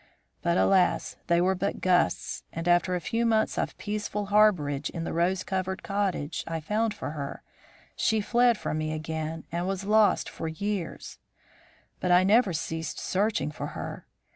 But, 0.41 0.57
alas! 0.57 1.17
they 1.27 1.39
were 1.41 1.53
but 1.53 1.79
gusts, 1.79 2.41
and 2.51 2.67
after 2.67 2.95
a 2.95 2.99
few 2.99 3.23
months 3.23 3.55
of 3.55 3.77
peaceful 3.77 4.29
harbourage 4.33 4.89
in 4.89 5.03
the 5.03 5.13
rose 5.13 5.43
covered 5.43 5.83
cottage 5.83 6.43
I 6.47 6.59
found 6.59 6.95
for 6.95 7.11
her, 7.11 7.43
she 7.95 8.19
fled 8.19 8.57
from 8.57 8.79
me 8.79 8.93
again 8.93 9.43
and 9.51 9.67
was 9.67 9.83
lost 9.83 10.27
for 10.27 10.47
years. 10.47 11.19
But 11.99 12.11
I 12.11 12.23
never 12.23 12.51
ceased 12.51 12.97
searching 12.99 13.51
for 13.51 13.67
her. 13.77 14.07